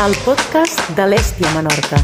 [0.00, 1.98] el podcast de l'Èstia Menorca.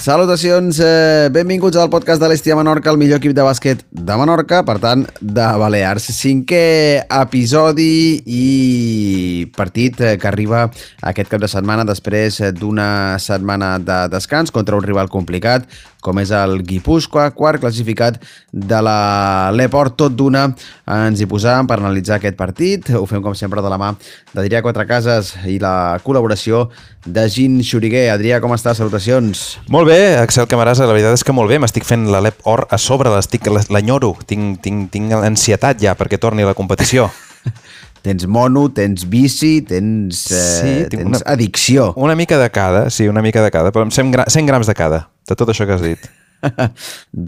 [0.00, 4.62] Salutacions, eh, benvinguts al podcast de l'Estia Menorca, el millor equip de bàsquet de Menorca,
[4.64, 6.08] per tant, de Balears.
[6.16, 10.70] Cinquè episodi i partit eh, que arriba
[11.02, 15.68] aquest cap de setmana després d'una setmana de descans contra un rival complicat,
[16.04, 18.18] com és el Guipúscoa, quart classificat
[18.50, 20.46] de la l'Eport, tot d'una
[20.90, 22.90] ens hi posàvem per analitzar aquest partit.
[22.96, 23.92] Ho fem, com sempre, de la mà
[24.34, 26.66] d'Adrià Quatrecases i la col·laboració
[27.06, 28.08] de Gin Xuriguer.
[28.14, 28.80] Adrià, com estàs?
[28.80, 29.60] Salutacions.
[29.68, 32.78] Molt bé, Axel Camarasa, la veritat és que molt bé, m'estic fent l'Alep Or a
[32.80, 37.10] sobre, l'estic l'enyoro, tinc, tinc, tinc ansietat ja perquè torni a la competició.
[38.02, 41.92] tens mono, tens bici, tens, eh, sí, tens una, addicció.
[41.96, 44.70] Una mica de cada, sí, una mica de cada, però amb 100, gra 100 grams
[44.70, 46.10] de cada, de tot això que has dit.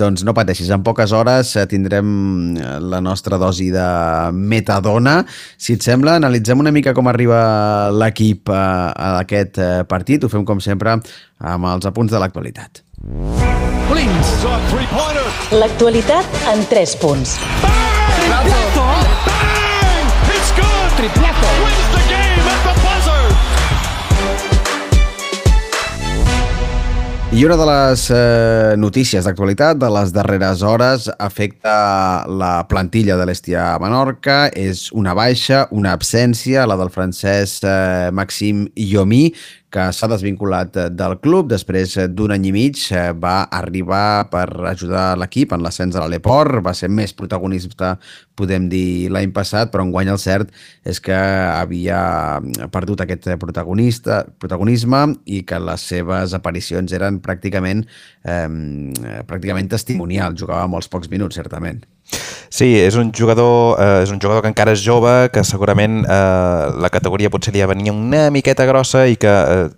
[0.01, 2.07] doncs no pateixis, en poques hores eh, tindrem
[2.57, 3.85] eh, la nostra dosi de
[4.33, 5.21] metadona.
[5.57, 10.25] Si et sembla, analitzem una mica com arriba l'equip a, a aquest partit.
[10.25, 10.97] Ho fem, com sempre,
[11.39, 12.85] amb els apunts de l'actualitat.
[15.53, 17.37] L'actualitat en 3 punts.
[18.17, 18.87] Triplato!
[19.29, 20.13] Bang!
[20.33, 20.97] It's good!
[20.97, 21.57] Triplato!
[21.65, 21.92] Wins
[27.33, 33.25] I una de les eh, notícies d'actualitat de les darreres hores afecta la plantilla de
[33.25, 34.51] l'Estia Menorca.
[34.53, 39.31] És una baixa, una absència, la del francès eh, Maxim Iomí,
[39.73, 41.49] que s'ha desvinculat del club.
[41.51, 46.61] Després d'un any i mig, eh, va arribar per ajudar l'equip en l'ascens de l'Aleport,
[46.65, 47.97] va ser més protagonista,
[48.37, 50.53] podem dir, l'any passat, però enguany el cert
[50.85, 52.03] és que havia
[52.75, 57.87] perdut aquest protagonista, protagonisme i que les seves aparicions eren pràcticament,
[58.25, 58.49] eh,
[59.27, 61.83] pràcticament testimonials, jugava molts pocs minuts, certament.
[62.53, 66.65] Sí, és un jugador eh, és un jugador que encara és jove, que segurament eh,
[66.85, 69.71] la categoria potser li venia una miqueta grossa i que eh,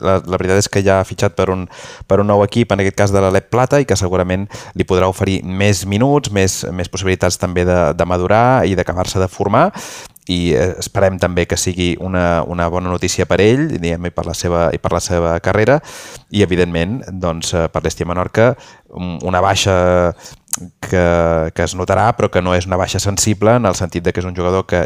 [0.00, 1.66] la, la veritat és que ja ha fitxat per un,
[2.08, 5.10] per un nou equip, en aquest cas de l'Alep Plata, i que segurament li podrà
[5.12, 9.68] oferir més minuts, més, més possibilitats també de, de madurar i d'acabar-se de formar.
[10.32, 14.24] I eh, esperem també que sigui una, una bona notícia per ell diguem, i, per
[14.24, 15.82] la seva, i per la seva carrera.
[16.32, 18.54] I evidentment doncs, eh, per l'Estia Menorca
[18.92, 19.74] una baixa
[20.80, 24.12] que, que es notarà, però que no és una baixa sensible en el sentit de
[24.12, 24.84] que és un jugador que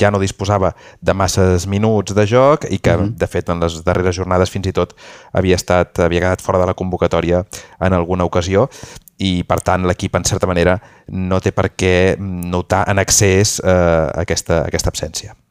[0.00, 3.12] ja no disposava de masses minuts de joc i que, uh -huh.
[3.16, 4.94] de fet, en les darreres jornades fins i tot
[5.32, 7.44] havia, estat, havia quedat fora de la convocatòria
[7.80, 8.68] en alguna ocasió
[9.18, 14.10] i, per tant, l'equip, en certa manera, no té per què notar en excés eh,
[14.14, 15.41] aquesta, aquesta absència.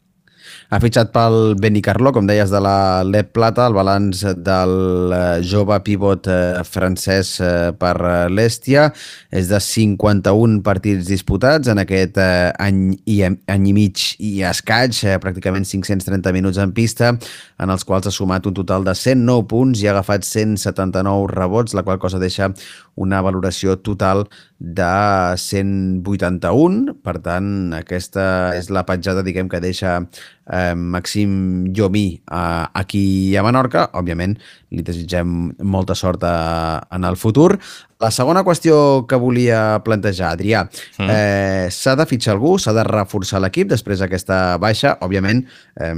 [0.71, 5.75] Ha fitxat pel Benicarló, com deies, de la Lep Plata, el balanç del eh, jove
[5.83, 7.91] pivot eh, francès eh, per
[8.31, 8.85] l'Èstia
[9.35, 15.67] és de 51 partits disputats en aquest any i, any i mig i escaig, pràcticament
[15.67, 17.17] 530 minuts en pista,
[17.59, 21.75] en els quals ha sumat un total de 109 punts i ha agafat 179 rebots,
[21.75, 22.47] la qual cosa deixa
[22.95, 24.23] una valoració total
[24.61, 26.95] de 181.
[27.03, 33.43] Per tant, aquesta és la petjada, diguem, que deixa eh, Maxim Llomí eh, aquí a
[33.45, 33.87] Menorca.
[33.97, 34.37] Òbviament,
[34.71, 36.35] li desitgem molta sort a,
[36.81, 37.59] eh, en el futur.
[38.01, 40.63] La segona qüestió que volia plantejar, Adrià,
[40.97, 41.09] mm.
[41.13, 45.43] eh, s'ha de fitxar algú, s'ha de reforçar l'equip després d'aquesta baixa, òbviament
[45.77, 45.91] eh,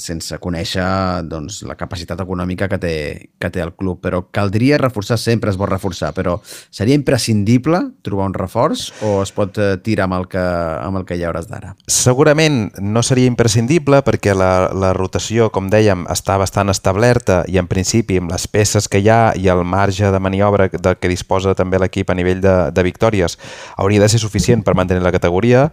[0.00, 0.86] sense conèixer
[1.28, 2.94] doncs, la capacitat econòmica que té,
[3.36, 6.38] que té el club, però caldria reforçar, sempre es vol reforçar, però
[6.72, 11.04] seria imprescindible trobar un reforç o es pot eh, tirar amb el que, amb el
[11.04, 11.74] que hi hauràs d'ara?
[11.84, 17.68] Segurament no seria imprescindible perquè la, la rotació, com dèiem, està bastant establerta i en
[17.68, 21.56] principi amb les peces que hi ha i el marge de maniobra del que disposa
[21.58, 23.36] també l'equip a nivell de, de victòries.
[23.76, 25.68] Hauria de ser suficient per mantenir la categoria,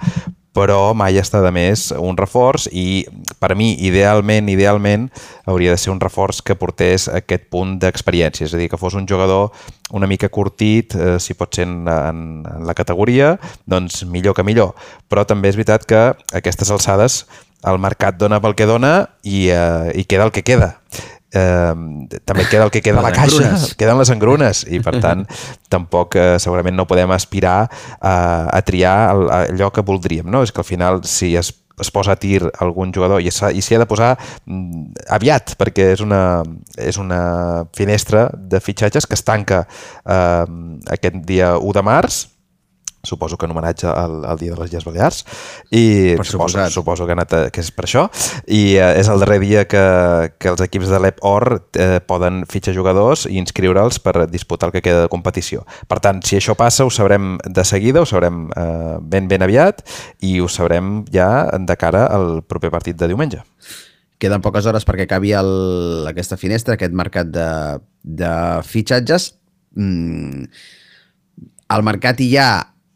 [0.57, 3.05] però mai està de més un reforç i
[3.37, 5.05] per mi idealment idealment
[5.45, 8.97] hauria de ser un reforç que portés aquest punt d'experiència, és a dir, que fos
[8.97, 9.51] un jugador
[9.93, 13.35] una mica curtit, eh, si pot ser en, en, en la categoria,
[13.69, 14.73] doncs millor que millor.
[15.07, 16.01] Però també és veritat que
[16.35, 17.25] aquestes alçades
[17.67, 20.78] el mercat dona pel que dona i, eh, i queda el que queda
[21.37, 23.69] eh, també queda el que queda a la caixa, engrunes.
[23.78, 25.23] queden les engrunes i per tant
[25.69, 27.59] tampoc eh, segurament no podem aspirar
[28.01, 28.17] a,
[28.49, 30.43] a triar el, allò que voldríem, no?
[30.43, 33.81] És que al final si es es posa a tir algun jugador i s'hi ha
[33.84, 36.41] de posar mm, aviat perquè és una,
[36.73, 40.45] és una finestra de fitxatges que es tanca eh,
[40.97, 42.23] aquest dia 1 de març
[43.07, 45.23] suposo que en homenatge al, al Dia de les Illes Balears,
[45.71, 46.75] i Per suposo, suposat.
[46.75, 48.05] suposo que, ha anat a, que és per això,
[48.45, 49.83] i eh, és el darrer dia que,
[50.37, 51.47] que els equips de l'EP Or
[51.79, 55.63] eh, poden fitxar jugadors i inscriure'ls per disputar el que queda de competició.
[55.87, 59.83] Per tant, si això passa, ho sabrem de seguida, ho sabrem eh, ben ben aviat,
[60.21, 63.43] i ho sabrem ja de cara al proper partit de diumenge.
[64.17, 67.49] Queden poques hores perquè acabi el, aquesta finestra, aquest mercat de,
[68.01, 68.31] de
[68.65, 69.35] fitxatges.
[69.77, 70.47] Mm,
[71.69, 72.49] al mercat hi ha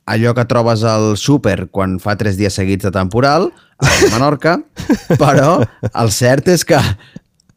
[0.10, 3.50] allò que trobes al súper quan fa tres dies seguits de temporal,
[3.82, 4.60] a Menorca,
[5.22, 5.60] però
[5.92, 6.80] el cert és que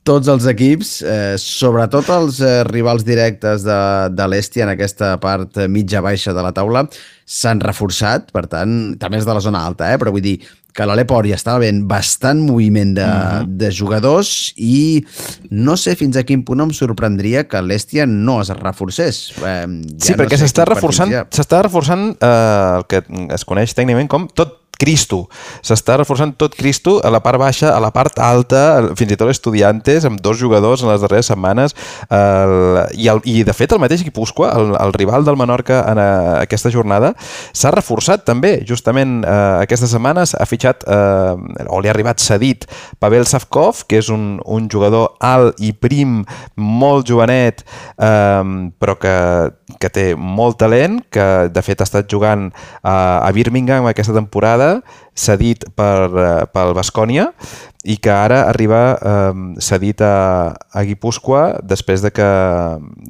[0.04, 3.78] tots els equips, eh, sobretot els eh, rivals directes de,
[4.12, 6.84] de l'Esti en aquesta part mitja-baixa de la taula,
[7.24, 10.00] s'han reforçat, per tant, també és de la zona alta, eh?
[10.00, 10.36] però vull dir
[10.74, 13.46] que a l'Aleport ja estava ben bastant moviment de, uh -huh.
[13.46, 15.04] de jugadors i
[15.50, 19.32] no sé fins a quin punt em sorprendria que l'Èstia no es reforcés.
[19.44, 19.66] Eh,
[19.98, 23.02] Sí, ja no perquè s'està reforçant, s'està reforçant eh, el que
[23.34, 25.24] es coneix tècnicament com tot Cristo.
[25.64, 29.30] S'està reforçant tot Cristo a la part baixa, a la part alta, fins i tot
[29.32, 31.76] estudiantes, amb dos jugadors en les darreres setmanes.
[32.10, 32.54] El,
[32.98, 36.08] i, el, I, de fet, el mateix Guipúscoa, el, el rival del Menorca en a,
[36.42, 37.14] aquesta jornada,
[37.54, 38.56] s'ha reforçat també.
[38.68, 42.68] Justament eh, aquestes setmanes ha fitxat, eh, o li ha arribat cedit,
[43.02, 46.22] Pavel Savkov, que és un, un jugador alt i prim,
[46.56, 47.64] molt jovenet,
[47.98, 49.14] eh, però que,
[49.80, 52.48] que té molt talent, que de fet ha estat jugant
[52.82, 54.78] a, a Birmingham aquesta temporada,
[55.14, 57.28] cedit per, eh, pel Bascònia
[57.84, 59.32] i que ara arriba eh,
[59.62, 62.28] cedit a, a Guipúscoa després de que,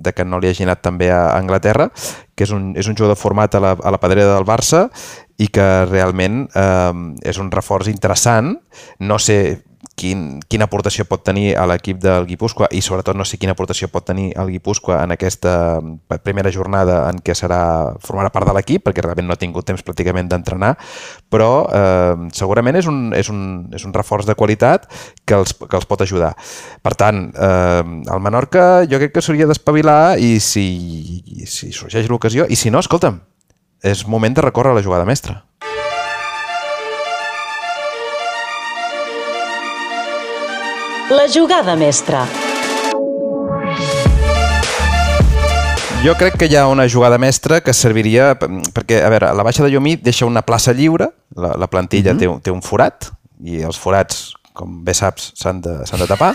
[0.04, 1.88] de que no li hagi anat també a Anglaterra,
[2.34, 4.88] que és un, és un jugador format a la, a la pedrera del Barça
[5.38, 6.92] i que realment eh,
[7.24, 8.56] és un reforç interessant.
[8.98, 9.62] No sé
[9.98, 13.88] quin, quina aportació pot tenir a l'equip del Guipúscoa i sobretot no sé quina aportació
[13.92, 15.54] pot tenir el Guipúscoa en aquesta
[16.26, 17.60] primera jornada en què serà
[18.02, 20.74] formarà part de l'equip perquè realment no ha tingut temps pràcticament d'entrenar
[21.30, 23.44] però eh, segurament és un, és, un,
[23.74, 24.88] és un reforç de qualitat
[25.24, 26.34] que els, que els pot ajudar.
[26.82, 27.82] Per tant, eh,
[28.14, 30.66] el Menorca jo crec que s'hauria d'espavilar i si,
[31.40, 33.22] i si sorgeix l'ocasió i si no, escolta'm,
[33.84, 35.42] és moment de recórrer a la jugada mestra
[41.14, 42.26] La jugada mestra.
[46.02, 49.62] Jo crec que hi ha una jugada mestra que serviria perquè, a veure, la baixa
[49.62, 52.20] de Llumí deixa una plaça lliure, la, la plantilla mm -hmm.
[52.20, 53.12] té, un- té un forat
[53.44, 56.34] i els forats com bé saps, s'han de, de tapar.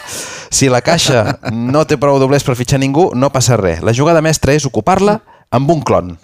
[0.50, 3.82] Si la caixa no té prou doblers per fitxar ningú, no passa res.
[3.82, 5.20] La jugada mestra és ocupar-la
[5.52, 6.18] amb un clon.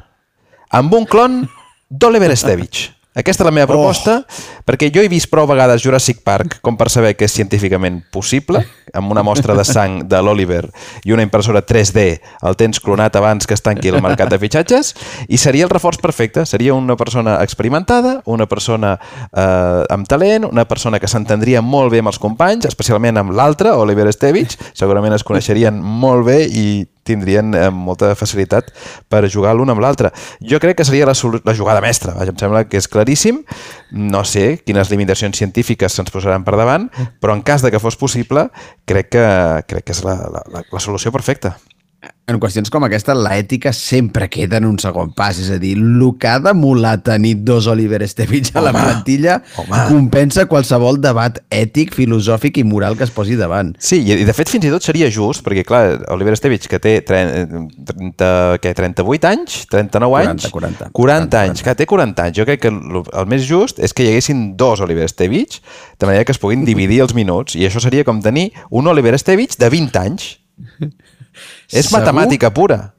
[0.70, 1.50] Amb un clon
[1.90, 2.95] d'Oliver Estevich.
[3.16, 4.18] Aquesta és la meva proposta,
[4.68, 8.60] perquè jo he vist prou vegades Jurassic Park com per saber que és científicament possible,
[8.92, 10.66] amb una mostra de sang de l'Oliver
[11.08, 12.04] i una impressora 3D
[12.46, 14.92] el tens clonat abans que es tanqui el mercat de fitxatges,
[15.32, 16.44] i seria el reforç perfecte.
[16.46, 18.98] Seria una persona experimentada, una persona
[19.32, 23.72] eh, amb talent, una persona que s'entendria molt bé amb els companys, especialment amb l'altre,
[23.72, 26.66] Oliver Estevich, segurament es coneixerien molt bé i
[27.06, 28.72] tindrien eh, molta facilitat
[29.12, 30.12] per jugar l'un amb l'altre.
[30.42, 31.16] Jo crec que seria la,
[31.46, 33.44] la jugada mestra, vaja, em sembla que és claríssim.
[33.92, 36.90] No sé quines limitacions científiques se'ns posaran per davant,
[37.22, 38.50] però en cas de que fos possible,
[38.90, 39.30] crec que,
[39.70, 41.56] crec que és la, la, la, la solució perfecta.
[42.26, 45.38] En qüestions com aquesta, l'ètica sempre queda en un segon pas.
[45.38, 49.84] És a dir, el que ha d'emular tenir dos Oliver Estevich a la plantilla home.
[49.92, 53.76] compensa qualsevol debat ètic, filosòfic i moral que es posi davant.
[53.78, 55.84] Sí, i de fet fins i tot seria just, perquè clar,
[56.16, 57.62] Oliver Estevich, que té 30,
[57.94, 58.32] 30,
[58.64, 60.50] què, 38 anys, 39 anys...
[60.50, 60.92] 40, 40.
[60.98, 62.40] 40 anys, que té 40 anys.
[62.42, 65.62] Jo crec que el més just és que hi haguessin dos Oliver Estevich,
[66.02, 69.14] de manera que es puguin dividir els minuts, i això seria com tenir un Oliver
[69.14, 70.32] Estevich de 20 anys.
[71.72, 72.92] és Segur matemàtica pura.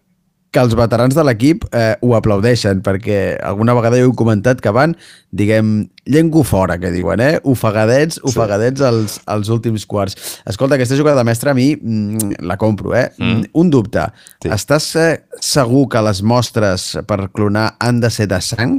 [0.57, 4.71] que els veterans de l'equip eh, ho aplaudeixen, perquè alguna vegada jo he comentat que
[4.73, 4.95] van,
[5.31, 7.41] diguem, llengua fora, que diuen, eh?
[7.45, 10.17] Ofegadets, ofegadets als, als últims quarts.
[10.49, 13.11] Escolta, aquesta jugada de mestre a mi mm, la compro, eh?
[13.19, 13.43] Mm.
[13.53, 14.07] Un dubte.
[14.41, 14.47] Sí.
[14.49, 14.55] Sí.
[14.57, 15.11] Estàs eh,
[15.45, 18.79] segur que les mostres per clonar han de ser de sang?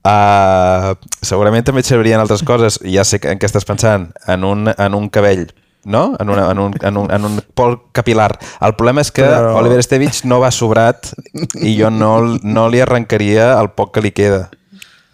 [0.00, 4.44] Uh, segurament també et servirien altres coses, ja sé que- en què estàs pensant, en
[4.48, 5.48] un, en un cabell,
[5.84, 6.16] no?
[6.20, 8.38] En, una, en, un, en, un, en un pol capilar.
[8.60, 11.12] El problema és que Però- Oliver Estevich no va sobrat
[11.60, 14.48] i jo no, no li arrencaria el poc que li queda.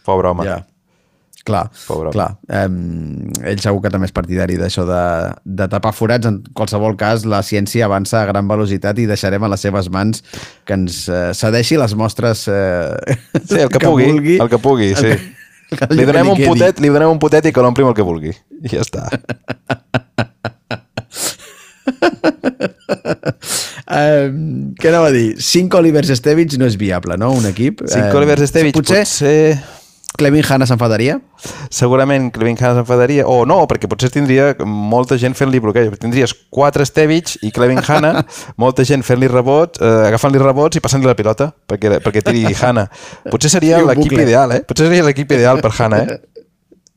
[0.07, 0.45] Pobre home.
[0.47, 0.65] Ja.
[1.47, 2.33] Clar, Pobre clar.
[2.51, 5.03] Um, ell segur que també és partidari d'això de,
[5.47, 6.27] de tapar forats.
[6.27, 10.25] En qualsevol cas, la ciència avança a gran velocitat i deixarem a les seves mans
[10.67, 13.15] que ens eh, cedeixi les mostres eh,
[13.47, 14.37] Sí, el que, pugui, vulgui.
[14.43, 15.07] el que pugui, sí.
[15.07, 15.36] El que-
[15.91, 18.35] li donem un potet, li donem un potet i que l'omplim el que vulgui.
[18.63, 19.09] I ja està.
[23.87, 25.37] Um, què anava a dir?
[25.39, 27.31] 5 Olivers Estevich no és viable, no?
[27.39, 27.85] Un equip.
[27.87, 29.37] Cinc Em, Oliver Estevich, Potser, potser...
[30.17, 31.19] Clevin Hanna s'enfadaria?
[31.71, 35.97] Segurament Clevin Hanna s'enfadaria, o no, perquè potser tindria molta gent fent-li bloqueig.
[36.03, 38.25] Tindries quatre Estevich i Clevin Hanna,
[38.63, 42.89] molta gent fent-li rebots, eh, agafant-li rebots i passant-li la pilota perquè, perquè tiri Hanna.
[43.31, 44.65] Potser seria l'equip ideal, eh?
[44.67, 46.19] Potser seria l'equip ideal per Hanna, eh?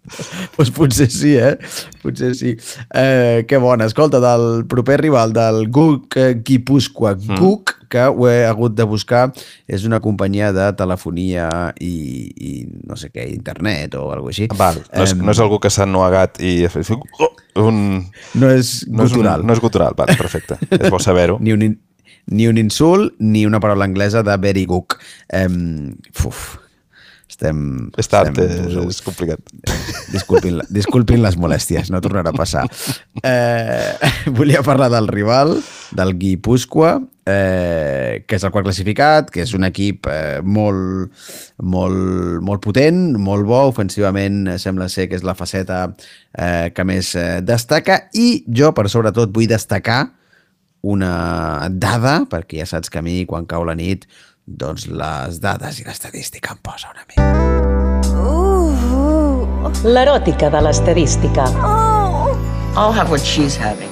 [0.57, 1.55] Doncs potser sí, eh?
[2.03, 2.55] Potser sí.
[2.93, 3.85] Eh, que bona.
[3.89, 7.15] Escolta, del proper rival, del GUC eh, Guipúscoa.
[7.15, 7.39] Mm.
[7.39, 9.31] GUC, que ho he hagut de buscar,
[9.65, 11.47] és una companyia de telefonia
[11.81, 11.93] i,
[12.37, 12.51] i
[12.85, 14.45] no sé què, internet o alguna així.
[14.59, 18.05] Val, no és, Em, no és algú que s'ha ennuegat i ha fet un...
[18.37, 19.45] no és No és, un, gutural.
[19.45, 20.59] no és gutural, vale, perfecte.
[20.69, 21.39] És bo saber-ho.
[21.43, 21.65] ni un,
[22.29, 24.93] ni un insult ni una paraula anglesa de very good.
[25.33, 25.95] Um,
[26.29, 26.58] uf,
[27.29, 27.59] estem...
[28.01, 29.53] És tard, estem- és, és complicat.
[30.09, 32.65] Disculpin, disculpin les molèsties, no tornarà a passar.
[33.23, 34.09] Eh,
[34.39, 35.53] volia parlar del rival,
[35.95, 36.95] del Guipúscoa,
[37.29, 41.13] eh, que és el quart classificat, que és un equip eh, molt,
[41.61, 45.83] molt, molt potent, molt bo, ofensivament eh, sembla ser que és la faceta
[46.33, 50.07] eh, que més eh, destaca, i jo, per sobretot, vull destacar
[50.89, 54.05] una dada, perquè ja saps que a mi, quan cau la nit,
[54.49, 57.23] doncs les dades i l'estadística em posa una mica.
[59.85, 61.45] L'eròtica de l'estadística.
[62.75, 63.89] I'll have what she's having.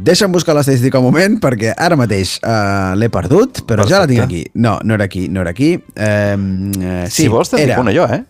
[0.00, 4.24] Deixa'm buscar l'estadística un moment perquè ara mateix uh, l'he perdut, però ja la tinc
[4.24, 4.44] aquí.
[4.54, 5.74] No, no era aquí, no era aquí.
[5.76, 7.74] Um, uh, sí, si vols, te'n era...
[7.74, 8.22] dic una jo, eh?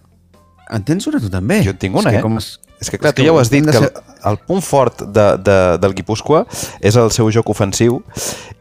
[0.70, 1.62] En tens una tu també?
[1.66, 2.22] Jo en tinc una, és que eh?
[2.22, 2.36] Com.
[2.80, 4.62] És que clar, és tu ja ho has dit, de que el, ser- el punt
[4.64, 6.46] fort de, de, del Guipúscoa
[6.80, 7.98] és el seu joc ofensiu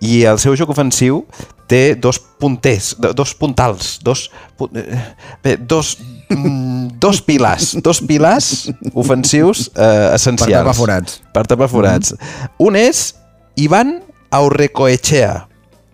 [0.04, 1.22] i el seu joc ofensiu
[1.70, 4.26] té dos punters, do- dos puntals, dos,
[4.76, 5.00] eh,
[5.44, 5.94] bé, dos,
[6.30, 10.52] mm, dos pilars, dos pilars ofensius eh, essencials.
[10.66, 11.22] tapar forats.
[11.32, 12.16] Per tapar forats.
[12.58, 13.14] Un és
[13.56, 14.02] Ivan
[14.32, 15.48] Aurrecoechea.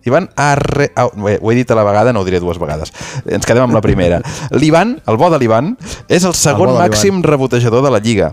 [0.06, 0.90] Ivan Arre...
[0.96, 2.92] Au, bé, ho he dit a la vegada, no ho diré dues vegades.
[3.26, 4.20] Ens quedem amb la primera.
[4.60, 5.74] L'Ivan, el bo de l'Ivan,
[6.08, 6.88] és el segon l'Ivan.
[6.90, 8.32] màxim rebotejador de la Lliga.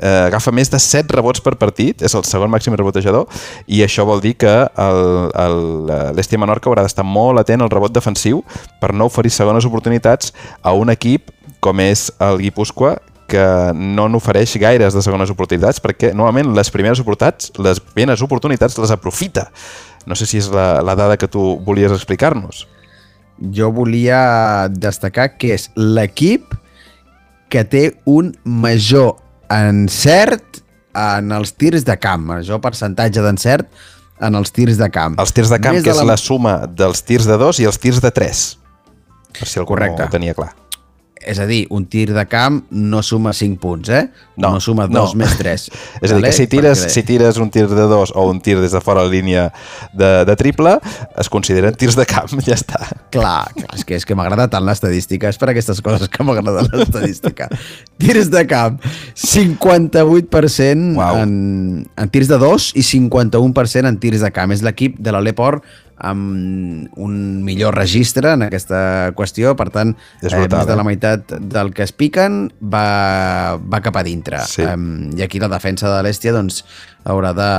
[0.00, 3.26] Eh, agafa més de 7 rebots per partit, és el segon màxim rebotejador,
[3.68, 7.92] i això vol dir que el- el- l'Estia Menorca haurà d'estar molt atent al rebot
[7.92, 8.40] defensiu
[8.80, 11.30] per no oferir segones oportunitats a un equip
[11.60, 12.96] com és el Guipúscoa,
[13.28, 13.44] que
[13.74, 18.90] no n'ofereix gaires de segones oportunitats perquè normalment les primeres oportunitats, les primeres oportunitats les
[18.92, 19.46] aprofita.
[20.06, 22.66] No sé si és la, la dada que tu volies explicar-nos.
[23.54, 26.54] Jo volia destacar que és l'equip
[27.50, 29.16] que té un major
[29.50, 30.60] encert
[30.94, 33.66] en els tirs de camp, major percentatge d'encert
[34.22, 35.16] en els tirs de camp.
[35.18, 37.64] Els tirs de camp, Més que és la- la suma dels tirs de dos i
[37.66, 38.58] els tirs de tres.
[39.38, 40.02] Per si algú Correcte.
[40.02, 40.52] no ho tenia clar.
[41.24, 44.04] És a dir, un tir de camp no suma 5 punts, eh?
[44.36, 45.06] No, no suma no.
[45.06, 45.66] 2 més 3.
[46.04, 48.58] És a dir, que si tires, si tires un tir de dos o un tir
[48.60, 49.46] des de fora la línia
[49.92, 50.76] de, de triple,
[51.20, 52.80] es consideren tirs de camp, ja està.
[53.14, 56.66] Clar, clar, és que, és que m'agrada tant l'estadística, és per aquestes coses que m'agrada
[56.68, 57.48] l'estadística.
[58.02, 58.80] tirs de camp,
[59.14, 61.22] 58% Uau.
[61.22, 64.52] en, en tirs de dos i 51% en tirs de camp.
[64.54, 65.64] És l'equip de l'Aleport
[65.96, 70.86] amb un millor registre en aquesta qüestió, per tant, eh, més de la eh?
[70.86, 74.42] meitat del que es piquen va, va cap a dintre.
[74.48, 74.64] Sí.
[74.66, 76.64] Um, I aquí la defensa de l'Èstia doncs,
[77.04, 77.50] haurà de,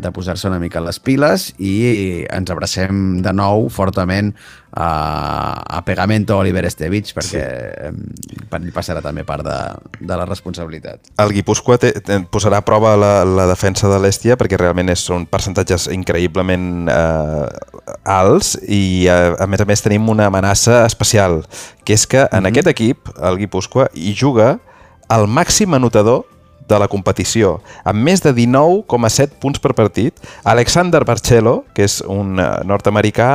[0.00, 4.32] de posar-se una mica les piles i ens abracem de nou fortament
[4.76, 8.42] a, a Pegamento Oliver Estevich perquè sí.
[8.50, 9.58] per ell passarà també part de,
[10.00, 11.12] de la responsabilitat.
[11.22, 15.04] El Guipúscoa té, té, posarà a prova la, la defensa de l'Èstia perquè realment és,
[15.06, 17.46] són percentatges increïblement eh,
[18.16, 21.44] alts i a, a més a més tenim una amenaça especial
[21.84, 22.48] que és que en mm -hmm.
[22.50, 24.58] aquest equip, el Guipúscoa, hi juga
[25.08, 26.24] el màxim anotador
[26.68, 30.18] de la competició, amb més de 19,7 punts per partit.
[30.48, 33.30] Alexander Barcelo, que és un eh, nord-americà,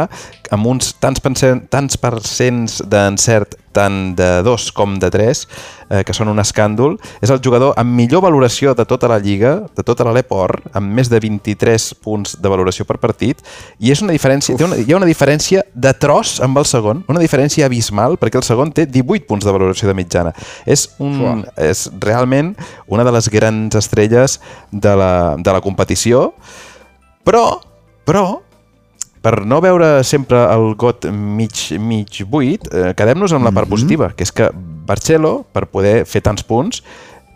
[0.54, 1.22] amb uns tants,
[1.70, 5.42] tants percents d'encert tant de 2 com de 3,
[5.90, 9.56] eh, que són un escàndol, és el jugador amb millor valoració de tota la Lliga,
[9.76, 13.44] de tota la l'Eport, amb més de 23 punts de valoració per partit,
[13.80, 17.04] i és una diferència, té una, hi ha una diferència de tros amb el segon,
[17.12, 20.34] una diferència abismal, perquè el segon té 18 punts de valoració de mitjana.
[20.66, 22.54] És, un, és realment
[22.88, 24.40] una de les grans estrelles
[24.72, 26.30] de la, de la competició,
[27.26, 27.60] però,
[28.08, 28.42] però,
[29.22, 34.12] per no veure sempre el got mig, mig buit, eh, quedem-nos amb la part positiva,
[34.16, 34.50] que és que
[34.90, 36.84] Barcelo, per poder fer tants punts,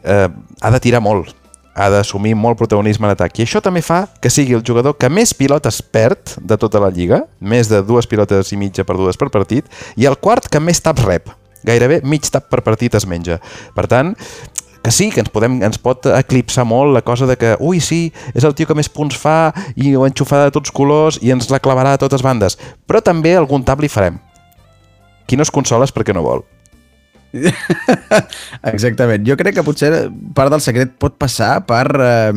[0.03, 0.27] eh,
[0.61, 1.35] ha de tirar molt,
[1.75, 3.39] ha d'assumir molt protagonisme en atac.
[3.39, 6.91] I això també fa que sigui el jugador que més pilotes perd de tota la
[6.93, 10.81] lliga, més de dues pilotes i mitja perdudes per partit, i el quart que més
[10.81, 11.31] taps rep.
[11.63, 13.39] Gairebé mig tap per partit es menja.
[13.75, 14.11] Per tant,
[14.83, 18.11] que sí, que ens, podem, ens pot eclipsar molt la cosa de que, ui, sí,
[18.35, 21.47] és el tio que més punts fa i ho enxufarà de tots colors i ens
[21.53, 22.59] la clavarà a totes bandes.
[22.85, 24.19] Però també algun tap li farem.
[25.25, 26.43] Qui no es consola és perquè no vol.
[28.73, 29.23] Exactament.
[29.25, 29.89] Jo crec que potser
[30.35, 31.87] part del secret pot passar per...
[32.03, 32.31] Eh,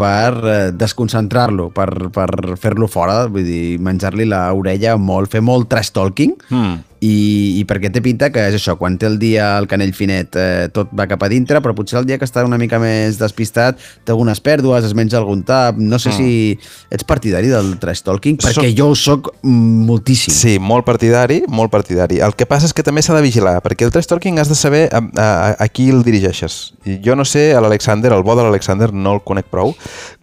[0.00, 6.32] per desconcentrar-lo, per, per fer-lo fora, vull dir, menjar-li l'orella molt, fer molt trash talking,
[6.48, 6.78] Mm.
[7.00, 10.36] I, i perquè té pinta que és això, quan té el dia el canell finet
[10.36, 13.16] eh, tot va cap a dintre, però potser el dia que està una mica més
[13.20, 16.18] despistat té algunes pèrdues, es menja algun tap, no sé mm.
[16.18, 20.34] si ets partidari del trash talking, perquè Soc- jo ho soc moltíssim.
[20.34, 22.20] Sí, molt partidari, molt partidari.
[22.20, 24.58] El que passa és que també s'ha de vigilar, perquè el trash talking has de
[24.58, 26.60] saber a, a, a qui el dirigeixes.
[26.84, 29.72] I jo no sé, l'Alexander, el bo de l'Alexander no el conec prou,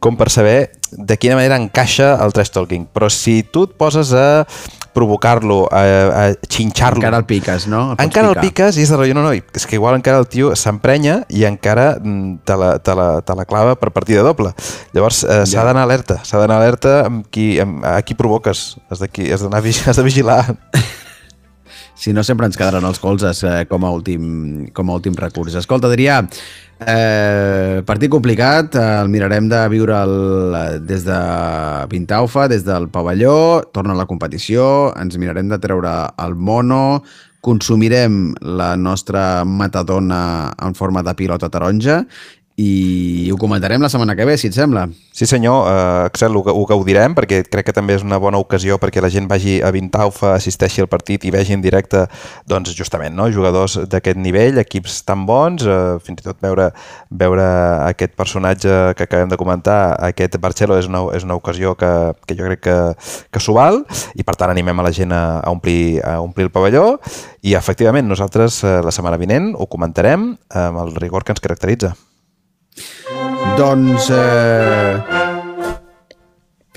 [0.03, 0.59] com per saber
[0.91, 2.87] de quina manera encaixa el trash talking.
[2.93, 4.45] Però si tu et poses a
[4.97, 6.97] provocar-lo, a, a xinxar-lo...
[6.97, 7.91] Encara el piques, no?
[7.93, 8.45] pots encara el picar.
[8.47, 11.45] piques i és de rotllo, no, no, és que igual encara el tio s'emprenya i
[11.45, 14.55] encara mm, te la, te, la, te la clava per partida doble.
[14.97, 15.67] Llavors eh, s'ha Ja.
[15.69, 20.01] d'anar alerta, s'ha d'anar alerta amb qui, amb, a qui provoques, has de, has has
[20.01, 20.41] de vigilar.
[21.97, 25.55] Si no, sempre ens quedaran els colzes eh, com, a últim, com a últim recurs.
[25.57, 26.19] Escolta, Adrià,
[26.77, 31.17] eh, partit complicat, eh, el mirarem de viure el, des de
[31.89, 37.01] Pintaufa, des del pavelló, torna a la competició, ens mirarem de treure el mono,
[37.41, 42.03] consumirem la nostra matadona en forma de pilota taronja
[42.57, 44.87] i ho comentarem la setmana que ve, si et sembla.
[45.13, 48.79] Sí senyor, eh, Axel, ho, ho gaudirem perquè crec que també és una bona ocasió
[48.81, 52.07] perquè la gent vagi a Vintaufa, assisteixi al partit i vegi en directe
[52.49, 53.27] doncs, justament no?
[53.29, 56.71] jugadors d'aquest nivell, equips tan bons, eh, fins i tot veure,
[57.13, 57.45] veure
[57.91, 61.93] aquest personatge que acabem de comentar, aquest Barcelo, és una, és una ocasió que,
[62.25, 62.77] que jo crec que,
[63.29, 63.83] que s'ho val
[64.17, 66.87] i per tant animem a la gent a, a, omplir, a omplir el pavelló
[67.45, 71.93] i efectivament nosaltres eh, la setmana vinent ho comentarem amb el rigor que ens caracteritza.
[73.57, 74.11] Doncs...
[74.11, 75.35] Eh...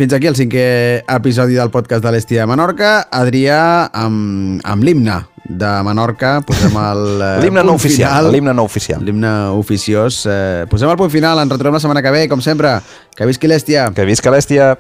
[0.01, 0.65] Fins aquí el cinquè
[1.13, 2.93] episodi del podcast de l'Estia de Menorca.
[3.13, 9.05] Adrià, amb, amb l'himne de Menorca, posem el eh, L'himne no oficial, l'himne no oficial.
[9.05, 10.23] L'himne oficiós.
[10.25, 12.79] Eh, posem el punt final, ens retrobem la setmana que ve, com sempre.
[13.13, 13.91] Que visqui l'Estia.
[13.93, 14.73] Que visca l'Èstia!